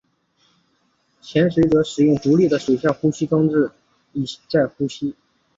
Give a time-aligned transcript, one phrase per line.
[1.21, 3.69] 潜水者使用独立的水下呼吸装置
[4.13, 5.15] 以在呼吸。